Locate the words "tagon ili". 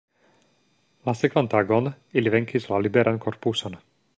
1.53-2.35